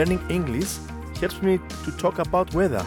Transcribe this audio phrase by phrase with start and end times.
[0.00, 0.72] learning English
[1.20, 2.84] helps me to talk about weather.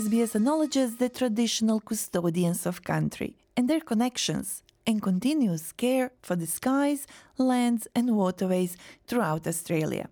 [0.00, 6.46] SBS acknowledges the traditional custodians of country and their connections and continuous care for the
[6.58, 7.00] skies,
[7.38, 8.72] lands, and waterways
[9.08, 10.06] throughout Australia.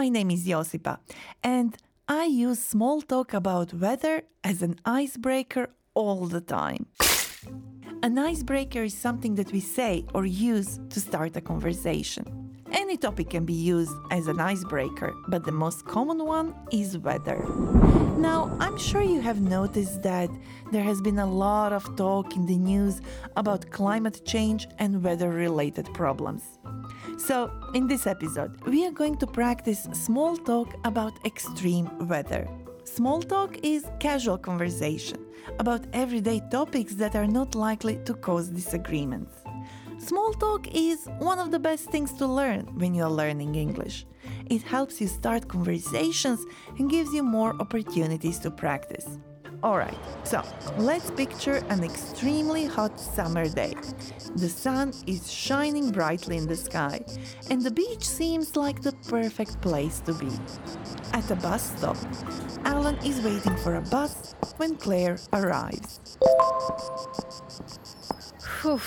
[0.00, 0.94] My name is Josipa,
[1.42, 1.70] and
[2.22, 4.16] I use small talk about weather
[4.50, 6.86] as an icebreaker all the time.
[8.06, 12.43] An icebreaker is something that we say or use to start a conversation.
[12.76, 17.44] Any topic can be used as an icebreaker, but the most common one is weather.
[18.18, 20.28] Now, I'm sure you have noticed that
[20.72, 23.00] there has been a lot of talk in the news
[23.36, 26.42] about climate change and weather related problems.
[27.16, 32.48] So, in this episode, we are going to practice small talk about extreme weather.
[32.82, 35.24] Small talk is casual conversation
[35.60, 39.43] about everyday topics that are not likely to cause disagreements.
[39.98, 44.06] Small talk is one of the best things to learn when you are learning English.
[44.50, 46.44] It helps you start conversations
[46.78, 49.18] and gives you more opportunities to practice.
[49.62, 50.42] Alright, so
[50.76, 53.74] let's picture an extremely hot summer day.
[54.36, 57.00] The sun is shining brightly in the sky,
[57.50, 60.28] and the beach seems like the perfect place to be.
[61.14, 61.96] At a bus stop,
[62.66, 66.18] Alan is waiting for a bus when Claire arrives.
[68.60, 68.80] Whew.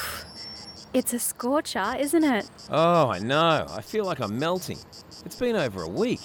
[0.94, 2.50] It's a scorcher, isn't it?
[2.70, 3.68] Oh, I know.
[3.70, 4.80] I feel like I'm melting.
[5.26, 6.22] It's been over a week.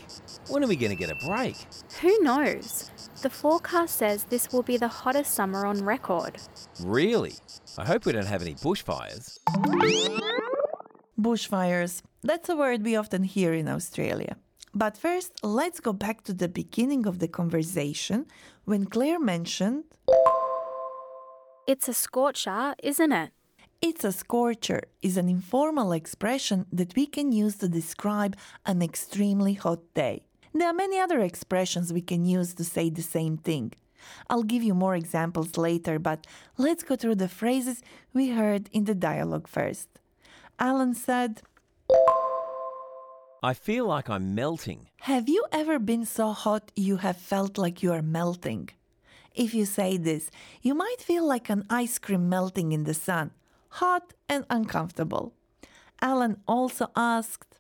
[0.49, 1.57] When are we going to get a break?
[2.01, 2.91] Who knows?
[3.23, 6.39] The forecast says this will be the hottest summer on record.
[6.81, 7.35] Really?
[7.77, 9.39] I hope we don't have any bushfires.
[11.21, 12.03] Bushfires.
[12.23, 14.37] That's a word we often hear in Australia.
[14.75, 18.27] But first, let's go back to the beginning of the conversation
[18.65, 19.85] when Claire mentioned
[21.67, 23.33] It's a scorcher, isn't it?
[23.83, 29.55] It's a scorcher is an informal expression that we can use to describe an extremely
[29.55, 30.23] hot day.
[30.55, 33.73] There are many other expressions we can use to say the same thing.
[34.31, 36.27] I'll give you more examples later, but
[36.57, 37.83] let's go through the phrases
[38.13, 39.89] we heard in the dialogue first.
[40.61, 41.43] Alan said,
[43.43, 44.87] I feel like I'm melting.
[45.01, 48.69] Have you ever been so hot you have felt like you are melting?
[49.35, 53.33] If you say this, you might feel like an ice cream melting in the sun,
[53.73, 55.33] hot and uncomfortable.
[56.01, 57.59] Alan also asked,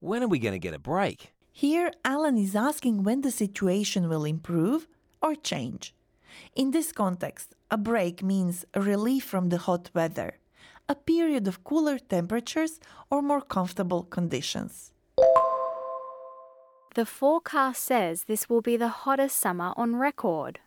[0.00, 1.32] When are we going to get a break?
[1.52, 4.88] Here, Alan is asking when the situation will improve
[5.22, 5.94] or change.
[6.56, 10.38] In this context, a break means a relief from the hot weather,
[10.88, 12.80] a period of cooler temperatures
[13.10, 14.92] or more comfortable conditions.
[16.94, 20.58] The forecast says this will be the hottest summer on record.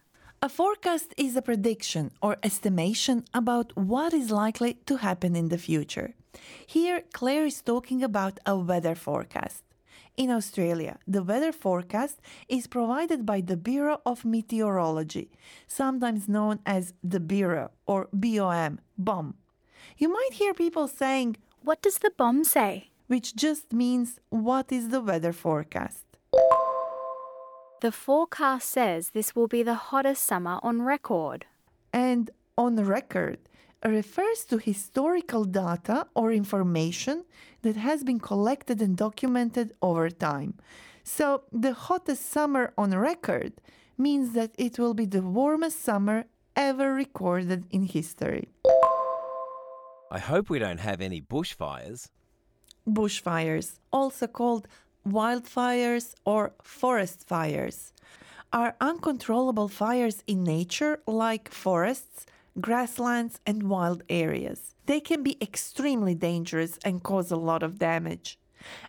[0.43, 5.57] A forecast is a prediction or estimation about what is likely to happen in the
[5.59, 6.15] future.
[6.65, 9.63] Here, Claire is talking about a weather forecast.
[10.17, 12.19] In Australia, the weather forecast
[12.49, 15.29] is provided by the Bureau of Meteorology,
[15.67, 19.35] sometimes known as the Bureau or BOM, BOM.
[19.99, 22.89] You might hear people saying, What does the bomb say?
[23.11, 26.05] which just means what is the weather forecast.
[27.81, 31.45] The forecast says this will be the hottest summer on record.
[31.91, 33.39] and on record
[33.83, 37.25] refers to historical data or information
[37.63, 40.53] that has been collected and documented over time.
[41.03, 43.53] So, the hottest summer on record
[43.97, 46.25] means that it will be the warmest summer
[46.55, 48.47] ever recorded in history.
[50.11, 52.09] I hope we don't have any bushfires.
[52.87, 54.67] Bushfires, also called
[55.07, 57.93] wildfires or forest fires,
[58.53, 62.25] are uncontrollable fires in nature like forests,
[62.59, 64.75] grasslands, and wild areas.
[64.85, 68.37] They can be extremely dangerous and cause a lot of damage.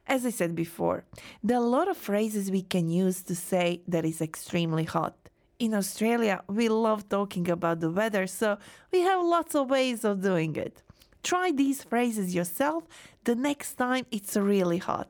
[0.06, 1.05] As I said before,
[1.43, 5.17] there are a lot of phrases we can use to say that it's extremely hot.
[5.59, 8.59] In Australia, we love talking about the weather, so
[8.91, 10.82] we have lots of ways of doing it.
[11.23, 12.85] Try these phrases yourself
[13.25, 15.09] the next time it's really hot.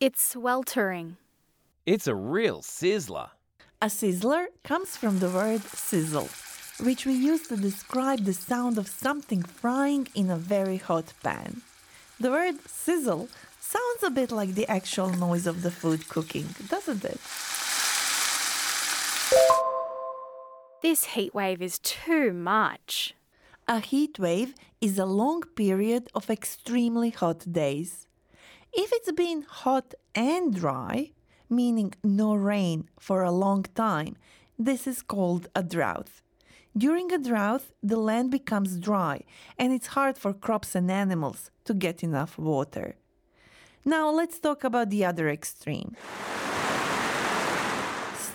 [0.00, 1.18] It's sweltering.
[1.84, 3.28] It's a real sizzler.
[3.82, 6.30] A sizzler comes from the word sizzle,
[6.82, 11.60] which we use to describe the sound of something frying in a very hot pan.
[12.18, 13.28] The word sizzle
[13.60, 17.20] sounds a bit like the actual noise of the food cooking, doesn't it?
[20.80, 23.14] This heat wave is too much.
[23.68, 28.06] A heat wave is a long period of extremely hot days.
[28.72, 31.12] If it's been hot and dry,
[31.48, 34.16] meaning no rain for a long time,
[34.58, 36.10] this is called a drought.
[36.76, 39.22] During a drought, the land becomes dry
[39.58, 42.94] and it's hard for crops and animals to get enough water.
[43.84, 45.96] Now let's talk about the other extreme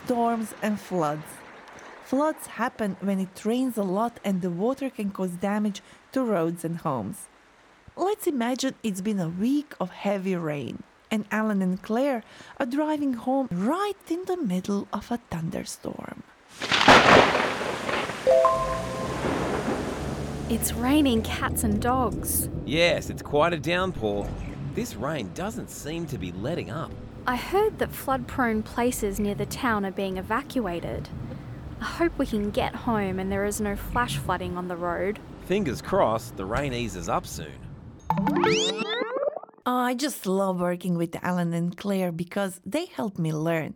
[0.05, 1.25] storms and floods.
[2.03, 5.81] Floods happen when it rains a lot and the water can cause damage
[6.11, 7.27] to roads and homes.
[7.97, 12.23] Let's imagine it's been a week of heavy rain, and Alan and Claire
[12.59, 16.23] are driving home right in the middle of a thunderstorm.
[20.49, 22.49] It's raining cats and dogs.
[22.65, 24.27] Yes, it's quite a downpour.
[24.73, 26.91] This rain doesn't seem to be letting up.
[27.25, 31.07] I heard that flood prone places near the town are being evacuated.
[31.79, 35.17] I hope we can get home and there is no flash flooding on the road.
[35.45, 37.64] Fingers crossed the rain eases up soon.
[39.67, 43.75] Oh, I just love working with Alan and Claire because they help me learn.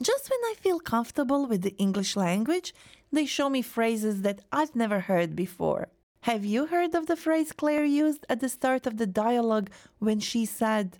[0.00, 2.72] Just when I feel comfortable with the English language,
[3.12, 5.88] they show me phrases that I've never heard before.
[6.22, 10.20] Have you heard of the phrase Claire used at the start of the dialogue when
[10.20, 10.96] she said,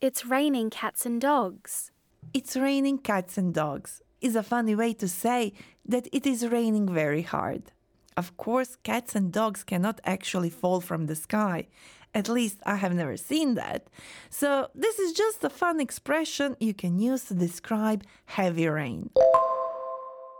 [0.00, 1.90] It's raining cats and dogs.
[2.32, 4.02] It's raining cats and dogs?
[4.20, 5.52] Is a funny way to say
[5.84, 7.72] that it is raining very hard.
[8.18, 11.68] Of course, cats and dogs cannot actually fall from the sky.
[12.12, 13.86] At least I have never seen that.
[14.28, 19.10] So, this is just a fun expression you can use to describe heavy rain.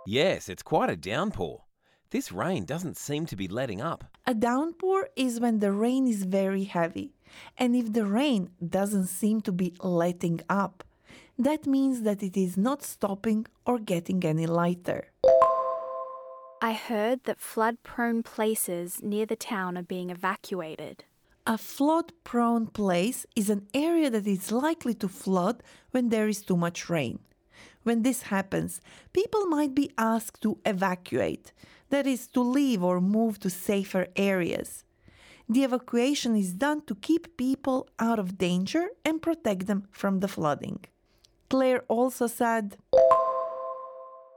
[0.09, 1.63] Yes, it's quite a downpour.
[2.11, 4.03] This rain doesn't seem to be letting up.
[4.27, 7.13] A downpour is when the rain is very heavy.
[7.57, 10.83] And if the rain doesn't seem to be letting up,
[11.39, 15.13] that means that it is not stopping or getting any lighter.
[16.61, 21.05] I heard that flood prone places near the town are being evacuated.
[21.47, 25.63] A flood prone place is an area that is likely to flood
[25.93, 27.21] when there is too much rain.
[27.85, 28.81] When this happens,
[29.13, 31.53] people might be asked to evacuate,
[31.91, 34.85] that is, to leave or move to safer areas.
[35.49, 40.29] The evacuation is done to keep people out of danger and protect them from the
[40.29, 40.81] flooding.
[41.49, 42.77] Claire also said,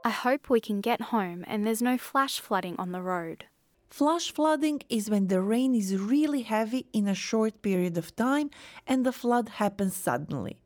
[0.04, 3.44] I hope we can get home and there's no flash flooding on the road.
[3.88, 8.50] Flash flooding is when the rain is really heavy in a short period of time
[8.86, 10.60] and the flood happens suddenly.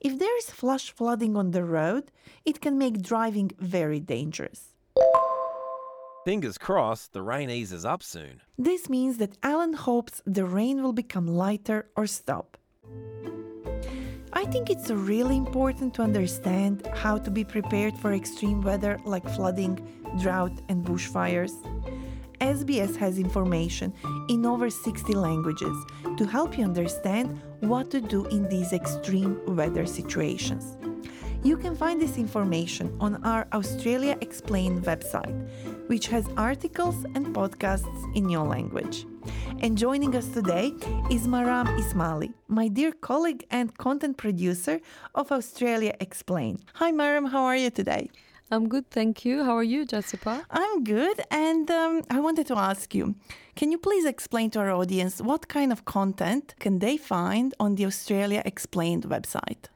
[0.00, 2.10] If there is flash flooding on the road,
[2.44, 4.74] it can make driving very dangerous.
[6.26, 8.42] Fingers crossed the rain eases up soon.
[8.58, 12.58] This means that Alan hopes the rain will become lighter or stop.
[14.34, 19.28] I think it's really important to understand how to be prepared for extreme weather like
[19.28, 19.78] flooding,
[20.20, 21.52] drought, and bushfires.
[22.40, 23.92] SBS has information
[24.30, 25.76] in over 60 languages
[26.16, 30.78] to help you understand what to do in these extreme weather situations.
[31.44, 35.36] You can find this information on our Australia Explained website,
[35.88, 39.04] which has articles and podcasts in your language.
[39.60, 40.72] And joining us today
[41.10, 44.80] is Maram Ismaili, my dear colleague and content producer
[45.14, 46.64] of Australia Explained.
[46.74, 48.10] Hi, Maram, how are you today?
[48.52, 49.44] I'm good, thank you.
[49.44, 50.44] How are you, Josipa?
[50.50, 53.14] I'm good, and um, I wanted to ask you
[53.56, 57.76] can you please explain to our audience what kind of content can they find on
[57.76, 59.68] the Australia Explained website?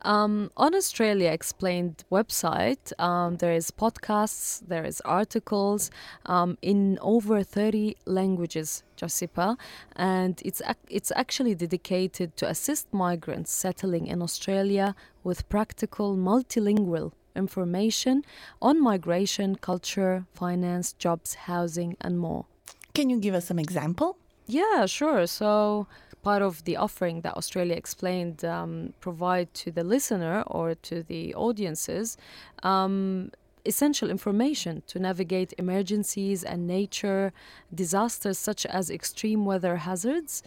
[0.00, 5.90] Um, on Australia Explained website, um, there is podcasts, there is articles
[6.24, 9.58] um, in over 30 languages, Josipa,
[9.96, 17.12] and it's ac- it's actually dedicated to assist migrants settling in Australia with practical multilingual
[17.36, 18.24] information
[18.60, 22.46] on migration, culture, finance, jobs, housing, and more.
[22.94, 24.16] Can you give us some example?
[24.46, 25.26] Yeah, sure.
[25.26, 25.86] So
[26.22, 31.34] part of the offering that Australia Explained um, provide to the listener or to the
[31.34, 32.16] audiences.
[32.62, 33.30] Um,
[33.64, 37.32] essential information to navigate emergencies and nature
[37.74, 40.42] disasters such as extreme weather hazards.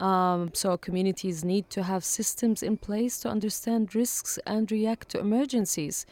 [0.00, 5.20] Um, so, communities need to have systems in place to understand risks and react to
[5.20, 6.06] emergencies.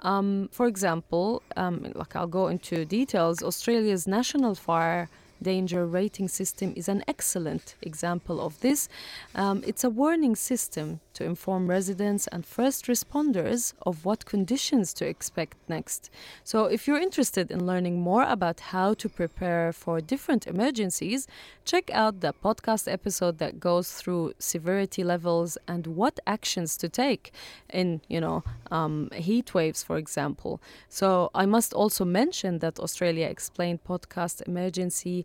[0.00, 5.08] Um, for example, um, like I'll go into details, Australia's national fire
[5.42, 8.88] danger rating system is an excellent example of this.
[9.34, 15.06] Um, it's a warning system to inform residents and first responders of what conditions to
[15.06, 16.10] expect next.
[16.44, 21.26] So, if you're interested in learning more about how to prepare for different emergencies,
[21.64, 27.32] check out the podcast episode that goes through severity levels and what actions to take
[27.72, 30.60] in, you know, um, heat waves, for example.
[30.88, 35.24] So, I must also mention that Australia Explained podcast emergency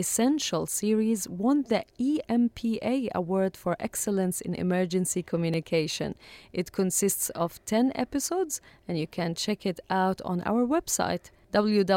[0.00, 6.14] Essential series won the EMPA Award for Excellence in Emergency Communication.
[6.54, 11.92] It consists of 10 episodes, and you can check it out on our website www.sbs.com.au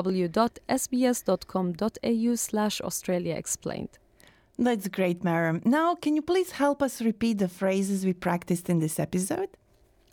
[2.36, 3.98] slash Australia Explained.
[4.60, 5.65] That's great, Maram.
[5.65, 9.48] Now, can you please help us repeat the phrases we practiced in this episode?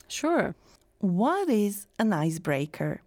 [0.06, 0.54] Sure.
[1.00, 3.02] What is an icebreaker?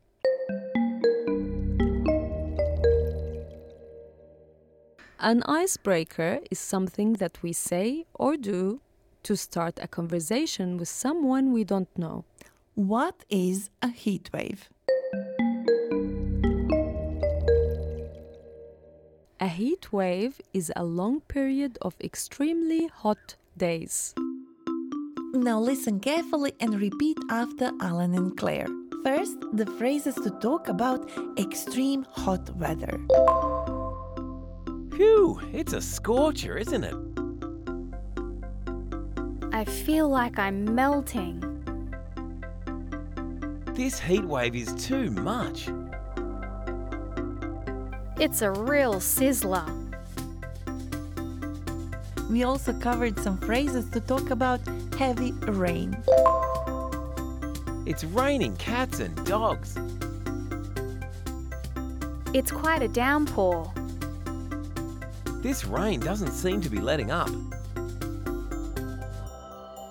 [5.23, 8.81] An icebreaker is something that we say or do
[9.23, 12.25] to start a conversation with someone we don't know.
[12.75, 14.67] What is a heat wave?
[19.39, 24.13] A heat wave is a long period of extremely hot days.
[25.33, 28.67] Now listen carefully and repeat after Alan and Claire.
[29.05, 32.99] First, the phrases to talk about extreme hot weather.
[34.95, 36.95] Phew, it's a scorcher, isn't it?
[39.51, 41.39] I feel like I'm melting.
[43.73, 45.67] This heat wave is too much.
[48.19, 49.67] It's a real sizzler.
[52.29, 54.59] We also covered some phrases to talk about
[54.99, 55.97] heavy rain.
[57.87, 59.75] It's raining cats and dogs.
[62.35, 63.73] It's quite a downpour.
[65.43, 67.29] This rain doesn't seem to be letting up.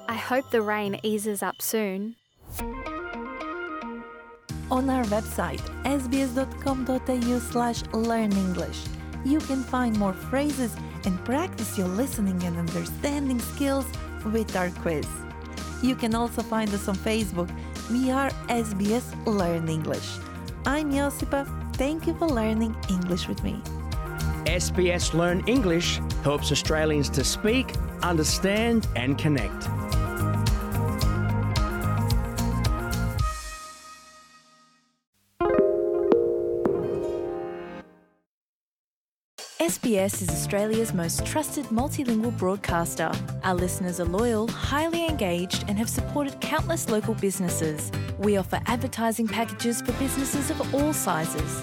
[0.09, 2.17] I hope the rain eases up soon.
[4.71, 8.81] On our website sbs.com.au slash learn English,
[9.27, 13.85] you can find more phrases and practice your listening and understanding skills
[14.25, 15.07] with our quiz.
[15.83, 17.51] You can also find us on Facebook.
[17.91, 20.17] We are SBS Learn English.
[20.65, 21.45] I'm Josipa.
[21.77, 23.61] Thank you for learning English with me.
[24.47, 29.69] SBS Learn English helps Australians to speak, understand, and connect.
[39.61, 43.13] SBS is Australia's most trusted multilingual broadcaster.
[43.45, 47.93] Our listeners are loyal, highly engaged, and have supported countless local businesses.
[48.19, 51.63] We offer advertising packages for businesses of all sizes.